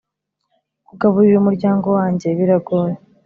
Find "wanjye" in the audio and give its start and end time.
1.97-2.27